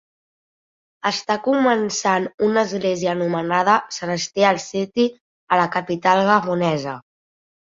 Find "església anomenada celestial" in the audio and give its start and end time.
2.69-4.61